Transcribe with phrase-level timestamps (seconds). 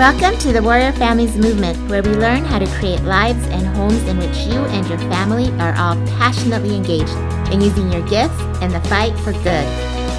[0.00, 4.02] Welcome to the Warrior Families Movement, where we learn how to create lives and homes
[4.04, 7.12] in which you and your family are all passionately engaged
[7.52, 9.66] in using your gifts in the fight for good.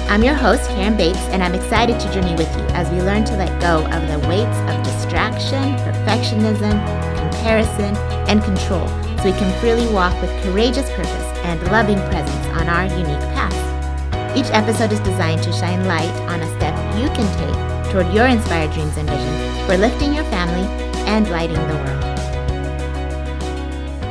[0.08, 3.24] I'm your host, Karen Bates, and I'm excited to journey with you as we learn
[3.24, 6.78] to let go of the weights of distraction, perfectionism,
[7.18, 7.96] comparison,
[8.30, 8.86] and control
[9.18, 14.38] so we can freely walk with courageous purpose and loving presence on our unique path.
[14.38, 18.26] Each episode is designed to shine light on a step you can take toward your
[18.26, 20.66] inspired dreams and vision for lifting your family
[21.06, 22.00] and lighting the world.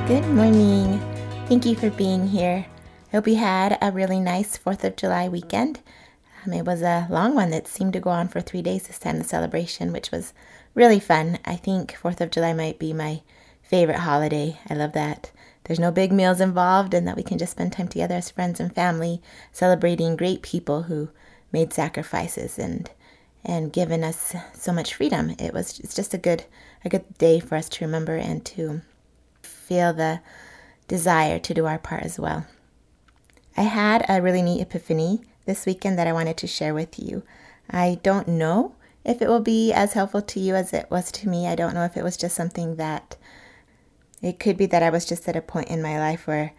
[0.08, 1.00] Good morning.
[1.48, 2.68] Thank you for being here.
[2.68, 5.80] I hope you had a really nice 4th of July weekend.
[6.46, 9.00] Um, it was a long one that seemed to go on for three days this
[9.00, 10.36] time, the celebration, which was
[10.76, 11.40] really fun.
[11.44, 13.24] I think 4th of July might be my
[13.64, 14.60] favorite holiday.
[14.70, 15.32] I love that
[15.64, 18.60] there's no big meals involved and that we can just spend time together as friends
[18.60, 21.10] and family celebrating great people who
[21.52, 22.92] made sacrifices and
[23.44, 25.36] and given us so much freedom.
[25.40, 26.46] It was it's just a good
[26.84, 28.82] a good day for us to remember and to
[29.42, 30.22] feel the
[30.88, 32.46] desire to do our part as well.
[33.56, 37.24] I had a really neat epiphany this weekend that I wanted to share with you.
[37.70, 41.30] I don't know if it will be as helpful to you as it was to
[41.30, 41.48] me.
[41.48, 43.18] I don't know if it was just something that
[44.22, 46.54] it could be that I was just at a point in my life where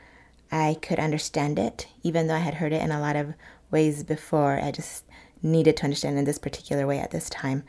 [0.51, 3.35] I could understand it, even though I had heard it in a lot of
[3.71, 4.59] ways before.
[4.61, 5.05] I just
[5.43, 7.65] needed to understand in this particular way at this time.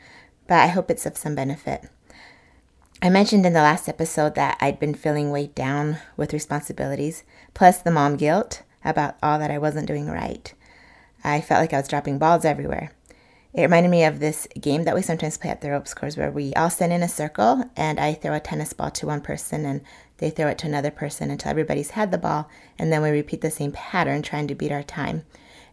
[0.46, 1.88] But I hope it's of some benefit.
[3.02, 7.78] I mentioned in the last episode that I'd been feeling weighed down with responsibilities, plus
[7.78, 10.52] the mom guilt about all that I wasn't doing right.
[11.22, 12.92] I felt like I was dropping balls everywhere.
[13.54, 16.30] It reminded me of this game that we sometimes play at the ropes course where
[16.30, 19.64] we all stand in a circle and I throw a tennis ball to one person
[19.64, 19.80] and
[20.18, 23.42] they throw it to another person until everybody's had the ball and then we repeat
[23.42, 25.24] the same pattern trying to beat our time.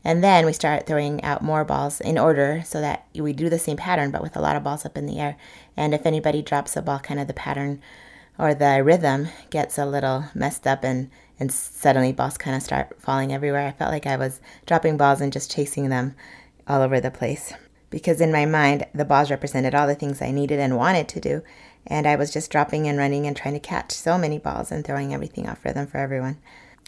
[0.04, 3.60] And then we start throwing out more balls in order so that we do the
[3.60, 5.38] same pattern but with a lot of balls up in the air.
[5.78, 7.82] And if anybody drops a ball, kind of the pattern
[8.40, 13.00] or the rhythm gets a little messed up and, and suddenly balls kind of start
[13.00, 13.68] falling everywhere.
[13.68, 16.16] I felt like I was dropping balls and just chasing them
[16.68, 17.54] all over the place
[17.92, 21.20] because in my mind, the balls represented all the things I needed and wanted to
[21.20, 21.44] do.
[21.86, 24.84] And I was just dropping and running and trying to catch so many balls and
[24.86, 26.38] throwing everything off rhythm for everyone.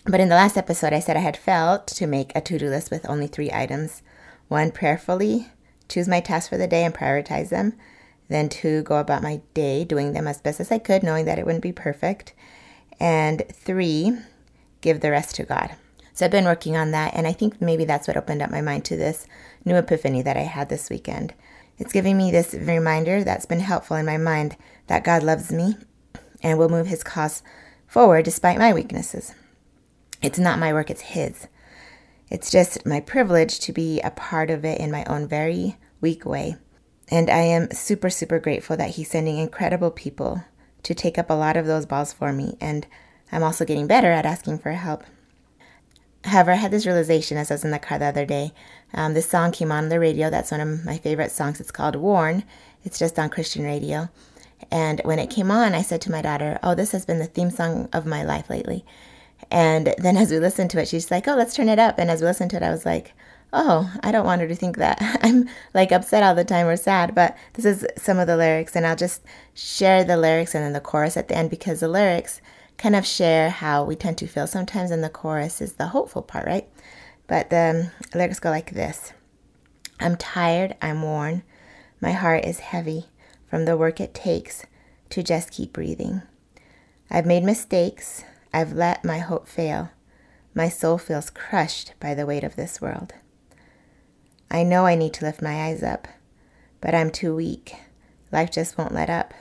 [0.06, 2.69] But in the last episode, I said I had felt to make a to do
[2.69, 4.02] list with only three items
[4.50, 5.47] one, prayerfully
[5.88, 7.74] choose my tasks for the day and prioritize them.
[8.30, 11.38] Then, two, go about my day doing them as best as I could, knowing that
[11.38, 12.34] it wouldn't be perfect.
[13.00, 14.18] And three,
[14.81, 15.75] give the rest to God.
[16.14, 18.62] So I've been working on that, and I think maybe that's what opened up my
[18.62, 19.28] mind to this
[19.66, 21.34] new epiphany that I had this weekend.
[21.78, 24.56] It's giving me this reminder that's been helpful in my mind
[24.88, 25.75] that God loves me
[26.41, 27.41] and will move his cause
[27.88, 29.34] forward despite my weaknesses.
[30.23, 31.47] It's not my work, it's his.
[32.29, 36.25] It's just my privilege to be a part of it in my own very weak
[36.25, 36.56] way.
[37.09, 40.45] And I am super, super grateful that he's sending incredible people
[40.84, 42.56] to take up a lot of those balls for me.
[42.61, 42.88] And
[43.34, 45.03] I'm also getting better at asking for help.
[46.23, 48.53] However, I had this realization as I was in the car the other day.
[48.94, 50.29] Um, this song came on the radio.
[50.29, 51.59] That's one of my favorite songs.
[51.59, 52.45] It's called Worn.
[52.85, 54.07] It's just on Christian radio.
[54.72, 57.25] And when it came on, I said to my daughter, Oh, this has been the
[57.25, 58.85] theme song of my life lately.
[59.51, 61.99] And then as we listened to it, she's like, Oh, let's turn it up.
[61.99, 63.13] And as we listened to it, I was like,
[63.51, 66.75] Oh, I don't want her to think that I'm like upset all the time or
[66.75, 67.13] sad.
[67.13, 68.75] But this is some of the lyrics.
[68.75, 69.21] And I'll just
[69.53, 72.41] share the lyrics and then the chorus at the end because the lyrics
[72.77, 76.21] kind of share how we tend to feel sometimes, and the chorus is the hopeful
[76.21, 76.67] part, right?
[77.27, 79.13] But the um, lyrics go like this
[79.99, 81.43] I'm tired, I'm worn,
[82.01, 83.05] my heart is heavy
[83.47, 84.65] from the work it takes
[85.11, 86.23] to just keep breathing.
[87.09, 88.23] I've made mistakes,
[88.53, 89.90] I've let my hope fail.
[90.53, 93.14] My soul feels crushed by the weight of this world.
[94.52, 96.08] I know I need to lift my eyes up,
[96.80, 97.75] but I'm too weak.
[98.31, 99.34] Life just won't let up.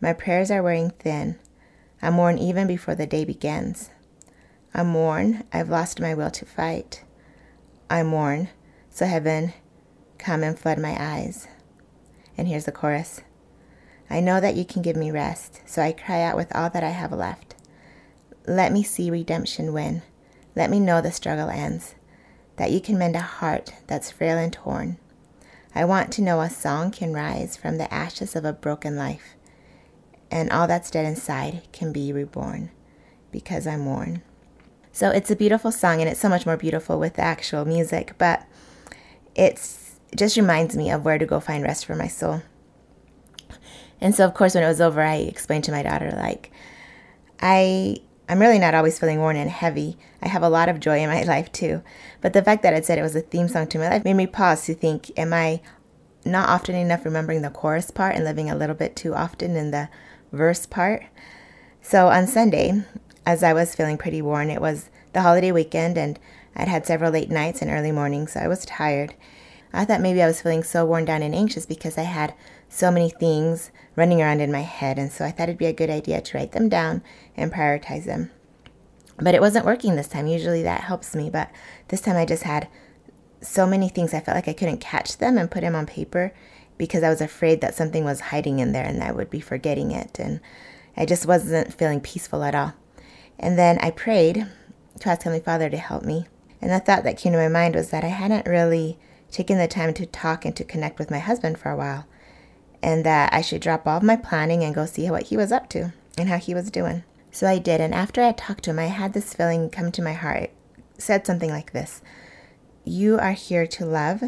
[0.00, 1.38] My prayers are wearing thin.
[2.02, 3.88] I'm worn even before the day begins.
[4.74, 7.02] I'm worn, I've lost my will to fight.
[7.88, 8.50] I'm worn,
[8.90, 9.54] so heaven,
[10.18, 11.48] come and flood my eyes.
[12.36, 13.22] And here's the chorus
[14.10, 16.84] I know that you can give me rest, so I cry out with all that
[16.84, 17.53] I have left.
[18.46, 20.02] Let me see redemption win.
[20.54, 21.94] Let me know the struggle ends,
[22.56, 24.98] that you can mend a heart that's frail and torn.
[25.74, 29.34] I want to know a song can rise from the ashes of a broken life
[30.34, 32.70] and all that's dead inside can be reborn
[33.30, 34.20] because I'm worn.
[34.90, 38.14] So it's a beautiful song, and it's so much more beautiful with the actual music,
[38.18, 38.44] but
[39.34, 42.42] it's it just reminds me of where to go find rest for my soul.
[44.00, 46.50] And so, of course, when it was over, I explained to my daughter, like,
[47.40, 47.98] I
[48.28, 49.98] I'm really not always feeling worn and heavy.
[50.22, 51.82] I have a lot of joy in my life too.
[52.20, 54.14] But the fact that it said it was a theme song to my life made
[54.14, 55.60] me pause to think, am I
[56.24, 59.70] not often enough remembering the chorus part and living a little bit too often in
[59.70, 59.88] the
[60.32, 61.04] verse part.
[61.82, 62.82] So on Sunday,
[63.26, 66.18] as I was feeling pretty worn, it was the holiday weekend and
[66.56, 69.14] I'd had several late nights and early mornings, so I was tired.
[69.72, 72.32] I thought maybe I was feeling so worn down and anxious because I had
[72.74, 75.72] so many things running around in my head, and so I thought it'd be a
[75.72, 77.02] good idea to write them down
[77.36, 78.30] and prioritize them.
[79.16, 80.26] But it wasn't working this time.
[80.26, 81.50] Usually that helps me, but
[81.88, 82.68] this time I just had
[83.40, 86.34] so many things I felt like I couldn't catch them and put them on paper
[86.76, 89.92] because I was afraid that something was hiding in there and I would be forgetting
[89.92, 90.18] it.
[90.18, 90.40] And
[90.96, 92.74] I just wasn't feeling peaceful at all.
[93.38, 94.46] And then I prayed
[95.00, 96.26] to ask Heavenly Father to help me.
[96.60, 98.98] And the thought that came to my mind was that I hadn't really
[99.30, 102.06] taken the time to talk and to connect with my husband for a while.
[102.84, 105.50] And that I should drop all of my planning and go see what he was
[105.50, 107.02] up to and how he was doing.
[107.30, 107.80] So I did.
[107.80, 110.42] And after I talked to him, I had this feeling come to my heart.
[110.42, 110.52] It
[110.98, 112.02] said something like this
[112.84, 114.22] You are here to love,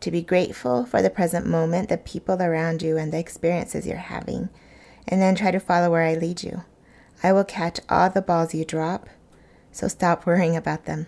[0.00, 3.98] to be grateful for the present moment, the people around you, and the experiences you're
[3.98, 4.48] having
[5.08, 6.62] and then try to follow where I lead you.
[7.22, 9.08] I will catch all the balls you drop,
[9.72, 11.06] so stop worrying about them.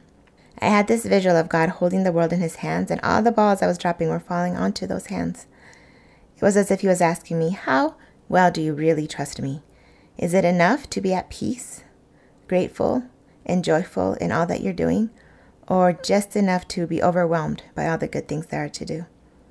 [0.58, 3.30] I had this visual of God holding the world in his hands, and all the
[3.30, 5.46] balls I was dropping were falling onto those hands.
[6.40, 7.96] It was as if he was asking me, How
[8.28, 9.62] well do you really trust me?
[10.16, 11.84] Is it enough to be at peace,
[12.48, 13.04] grateful,
[13.44, 15.10] and joyful in all that you're doing,
[15.68, 19.06] or just enough to be overwhelmed by all the good things there are to do?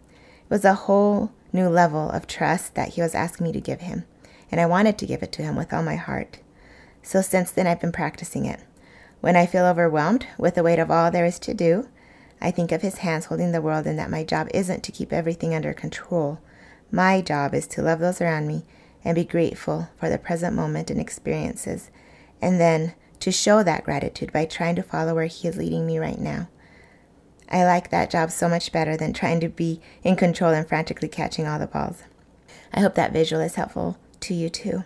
[0.10, 3.82] It was a whole new level of trust that he was asking me to give
[3.82, 4.06] him
[4.52, 6.40] and I wanted to give it to him with all my heart.
[7.04, 8.62] So since then, I've been practicing it.
[9.22, 11.88] When I feel overwhelmed with the weight of all there is to do,
[12.42, 15.12] I think of his hands holding the world and that my job isn't to keep
[15.12, 16.40] everything under control.
[16.92, 18.64] My job is to love those around me
[19.04, 21.92] and be grateful for the present moment and experiences,
[22.42, 26.00] and then to show that gratitude by trying to follow where he is leading me
[26.00, 26.50] right now.
[27.50, 31.08] I like that job so much better than trying to be in control and frantically
[31.08, 32.04] catching all the balls.
[32.74, 34.84] I hope that visual is helpful to you too.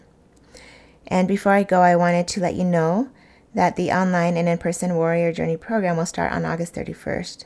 [1.08, 3.10] And before I go, I wanted to let you know
[3.54, 7.46] that the online and in person Warrior Journey program will start on August 31st.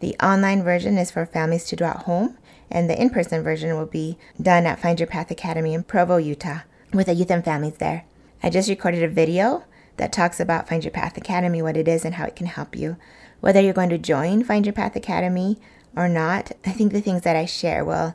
[0.00, 2.38] The online version is for families to do at home,
[2.70, 6.16] and the in person version will be done at Find Your Path Academy in Provo,
[6.16, 6.60] Utah,
[6.92, 8.04] with the youth and families there.
[8.42, 9.64] I just recorded a video
[9.96, 12.76] that talks about Find Your Path Academy, what it is, and how it can help
[12.76, 12.96] you.
[13.40, 15.58] Whether you're going to join Find Your Path Academy
[15.96, 18.14] or not, I think the things that I share will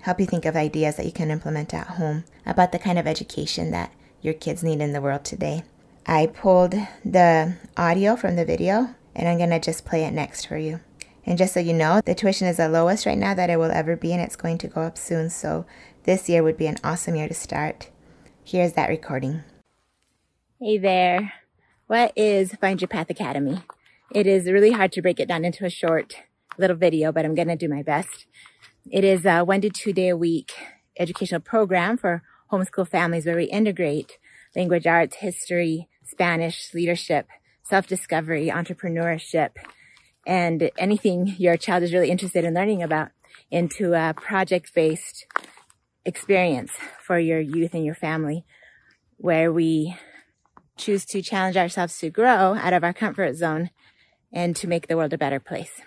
[0.00, 3.06] help you think of ideas that you can implement at home about the kind of
[3.06, 5.62] education that your kids need in the world today.
[6.06, 10.46] I pulled the audio from the video and I'm going to just play it next
[10.46, 10.80] for you.
[11.30, 13.70] And just so you know, the tuition is the lowest right now that it will
[13.70, 15.30] ever be and it's going to go up soon.
[15.30, 15.64] So
[16.02, 17.88] this year would be an awesome year to start.
[18.42, 19.44] Here's that recording.
[20.58, 21.34] Hey there.
[21.86, 23.62] What is Find Your Path Academy?
[24.12, 26.14] It is really hard to break it down into a short
[26.58, 28.26] little video, but I'm going to do my best.
[28.90, 30.50] It is a one to two day a week
[30.98, 34.18] educational program for homeschool families where we integrate
[34.56, 37.28] language arts, history, Spanish, leadership,
[37.62, 39.50] self-discovery, entrepreneurship,
[40.26, 43.10] and anything your child is really interested in learning about
[43.50, 45.26] into a project-based
[46.04, 46.72] experience
[47.04, 48.44] for your youth and your family
[49.16, 49.96] where we
[50.76, 53.70] choose to challenge ourselves to grow out of our comfort zone
[54.32, 55.80] and to make the world a better place.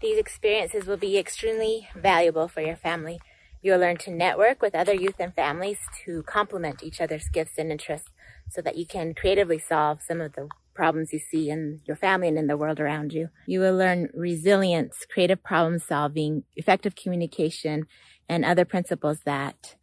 [0.00, 3.20] These experiences will be extremely valuable for your family.
[3.62, 7.70] You'll learn to network with other youth and families to complement each other's gifts and
[7.70, 8.08] interests
[8.48, 10.48] so that you can creatively solve some of the
[10.80, 13.28] problems you see in your family and in the world around you.
[13.46, 17.86] You will learn resilience, creative problem solving, effective communication,
[18.30, 19.76] and other principles that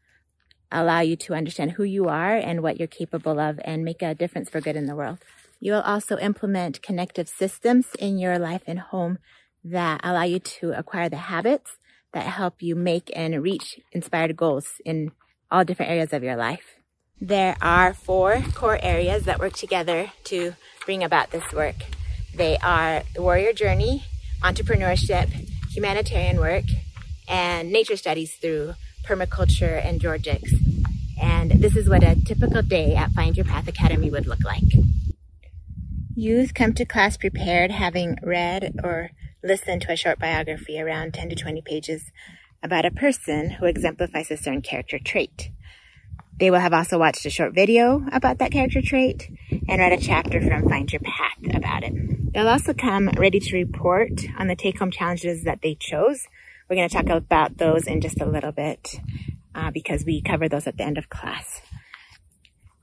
[0.72, 4.16] allow you to understand who you are and what you're capable of and make a
[4.16, 5.20] difference for good in the world.
[5.60, 9.20] You will also implement connective systems in your life and home
[9.64, 11.78] that allow you to acquire the habits
[12.14, 15.12] that help you make and reach inspired goals in
[15.52, 16.78] all different areas of your life.
[17.20, 20.54] There are four core areas that work together to
[20.88, 21.76] bring about this work.
[22.34, 24.06] They are the warrior journey,
[24.42, 25.28] entrepreneurship,
[25.70, 26.64] humanitarian work,
[27.28, 28.74] and nature studies through
[29.06, 30.50] permaculture and georgics.
[31.22, 34.64] And this is what a typical day at Find Your Path Academy would look like.
[36.16, 39.12] Youth come to class prepared, having read or
[39.44, 42.12] listened to a short biography around 10 to 20 pages
[42.64, 45.50] about a person who exemplifies a certain character trait.
[46.40, 49.28] They will have also watched a short video about that character trait
[49.68, 52.34] and read a chapter from Find Your Path about it.
[52.34, 56.28] They'll also come ready to report on the take home challenges that they chose.
[56.70, 59.00] We're going to talk about those in just a little bit
[59.56, 61.62] uh, because we cover those at the end of class.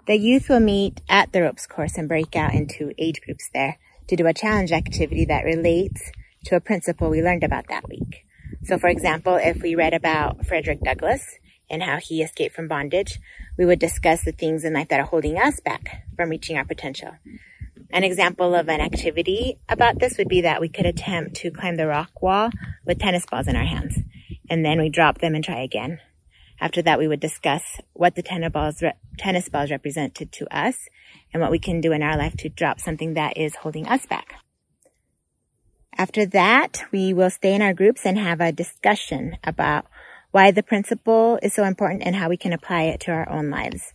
[0.08, 3.78] The youth will meet at the ropes course and break out into age groups there
[4.08, 6.11] to do a challenge activity that relates
[6.46, 8.26] to a principle we learned about that week.
[8.64, 11.38] So, for example, if we read about Frederick Douglass
[11.71, 13.18] and how he escaped from bondage,
[13.56, 16.64] we would discuss the things in life that are holding us back from reaching our
[16.64, 17.12] potential.
[17.90, 21.76] An example of an activity about this would be that we could attempt to climb
[21.76, 22.50] the rock wall
[22.85, 23.99] with tennis balls in our hands,
[24.50, 26.00] and then we drop them and try again.
[26.61, 30.88] After that, we would discuss what the tennis balls, re- tennis balls represented to us
[31.33, 34.06] and what we can do in our life to drop something that is holding us
[34.06, 34.40] back.
[35.97, 39.87] After that, we will stay in our groups and have a discussion about
[40.35, 43.50] why the principle is so important and how we can apply it to our own
[43.50, 43.95] lives.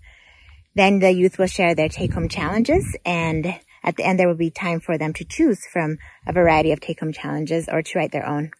[0.74, 4.36] Then the youth will share their take home challenges and at the end there will
[4.36, 8.00] be time for them to choose from a variety of take home challenges or to
[8.00, 8.52] write their own.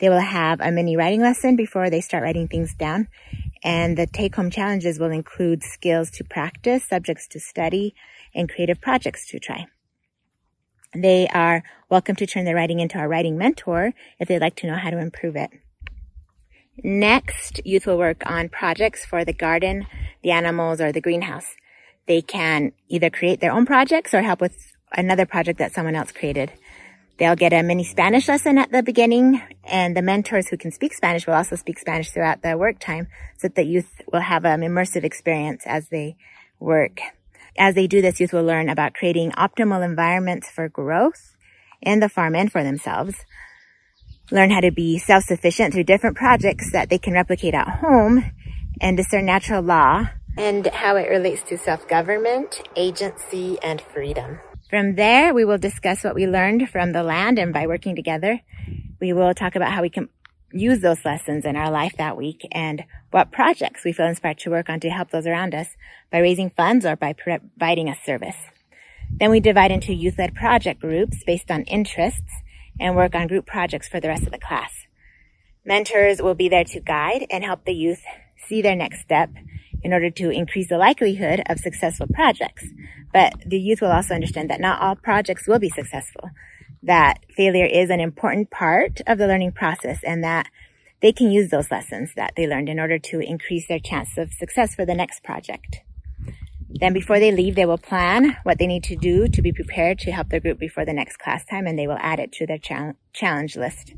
[0.00, 3.08] They will have a mini writing lesson before they start writing things down.
[3.62, 7.94] And the take home challenges will include skills to practice, subjects to study,
[8.34, 9.64] and creative projects to try.
[10.94, 14.66] They are welcome to turn their writing into our writing mentor if they'd like to
[14.66, 15.48] know how to improve it.
[16.82, 19.86] Next, youth will work on projects for the garden,
[20.22, 21.54] the animals, or the greenhouse.
[22.06, 24.56] They can either create their own projects or help with
[24.92, 26.52] another project that someone else created.
[27.16, 30.92] They'll get a mini Spanish lesson at the beginning, and the mentors who can speak
[30.92, 33.06] Spanish will also speak Spanish throughout the work time
[33.38, 36.16] so that the youth will have an immersive experience as they
[36.58, 37.00] work.
[37.56, 41.36] As they do this, youth will learn about creating optimal environments for growth
[41.80, 43.24] in the farm and for themselves.
[44.30, 48.24] Learn how to be self-sufficient through different projects that they can replicate at home
[48.80, 54.40] and discern natural law and how it relates to self-government, agency, and freedom.
[54.68, 58.40] From there, we will discuss what we learned from the land and by working together.
[59.00, 60.08] We will talk about how we can
[60.52, 64.50] use those lessons in our life that week and what projects we feel inspired to
[64.50, 65.68] work on to help those around us
[66.10, 68.36] by raising funds or by providing a service.
[69.10, 72.42] Then we divide into youth-led project groups based on interests
[72.78, 74.86] and work on group projects for the rest of the class.
[75.64, 78.02] Mentors will be there to guide and help the youth
[78.46, 79.30] see their next step
[79.82, 82.66] in order to increase the likelihood of successful projects.
[83.12, 86.30] But the youth will also understand that not all projects will be successful,
[86.82, 90.48] that failure is an important part of the learning process and that
[91.00, 94.32] they can use those lessons that they learned in order to increase their chance of
[94.32, 95.80] success for the next project.
[96.80, 99.98] Then before they leave, they will plan what they need to do to be prepared
[100.00, 102.46] to help their group before the next class time and they will add it to
[102.46, 102.58] their
[103.12, 103.94] challenge list.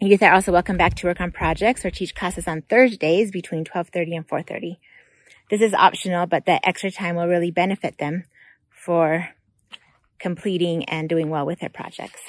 [0.00, 3.64] Youth are also welcome back to work on projects or teach classes on Thursdays between
[3.64, 4.76] 12.30 and 4.30.
[5.50, 8.24] This is optional, but the extra time will really benefit them
[8.70, 9.28] for
[10.18, 12.22] completing and doing well with their projects.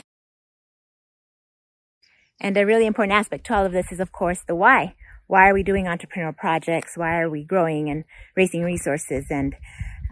[2.41, 4.95] And a really important aspect to all of this is, of course, the why.
[5.31, 6.97] Why are we doing entrepreneurial projects?
[6.97, 8.03] Why are we growing and
[8.35, 9.55] raising resources and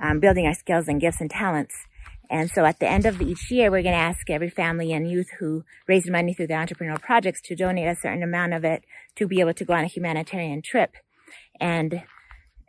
[0.02, 1.76] um, building our skills and gifts and talents?
[2.30, 5.12] And so at the end of each year, we're going to ask every family and
[5.12, 8.86] youth who raised money through their entrepreneurial projects to donate a certain amount of it
[9.18, 10.96] to be able to go on a humanitarian trip
[11.60, 12.02] and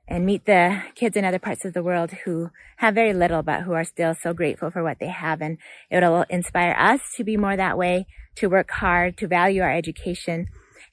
[0.09, 3.63] and meet the kids in other parts of the world who have very little but
[3.63, 5.57] who are still so grateful for what they have and
[5.89, 10.49] it'll inspire us to be more that way to work hard to value our education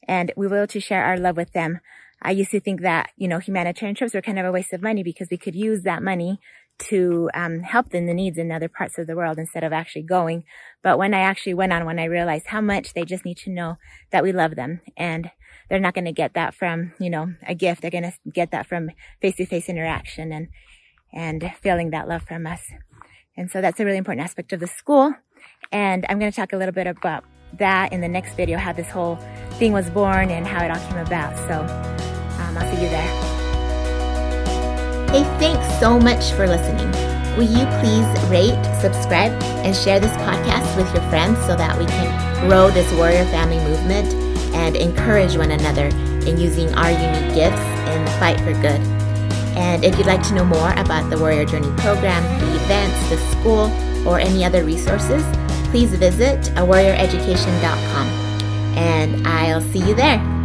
[0.08, 1.80] and we will to share our love with them
[2.22, 4.82] i used to think that you know humanitarian trips were kind of a waste of
[4.82, 6.40] money because we could use that money
[6.80, 10.04] to um, help them the needs in other parts of the world instead of actually
[10.04, 10.44] going.
[10.84, 13.50] But when I actually went on, when I realized how much they just need to
[13.50, 13.78] know
[14.12, 15.32] that we love them and
[15.70, 17.82] they're not going to get that from, you know, a gift.
[17.82, 20.48] They're going to get that from face-to-face interaction and,
[21.14, 22.62] and feeling that love from us.
[23.36, 25.14] And so that's a really important aspect of the school.
[25.72, 28.74] And I'm going to talk a little bit about that in the next video, how
[28.74, 29.18] this whole
[29.54, 31.36] thing was born and how it all came about.
[31.48, 31.62] So
[32.42, 33.08] um, I'll see you there.
[35.10, 36.92] Hey, thanks so much for listening.
[37.38, 39.32] Will you please rate, subscribe,
[39.64, 43.60] and share this podcast with your friends so that we can grow this warrior family
[43.60, 44.14] movement
[44.56, 45.88] and encourage one another
[46.28, 47.78] in using our unique gifts
[48.08, 48.82] the fight for good.
[49.58, 53.18] And if you'd like to know more about the Warrior Journey program, the events, the
[53.32, 53.72] school,
[54.08, 55.24] or any other resources,
[55.72, 58.08] please visit warrioreducation.com.
[58.78, 60.37] And I'll see you there.